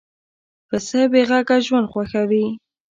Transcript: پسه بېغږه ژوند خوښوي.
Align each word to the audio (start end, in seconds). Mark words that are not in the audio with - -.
پسه 0.67 0.99
بېغږه 1.11 1.57
ژوند 1.65 1.87
خوښوي. 1.91 2.45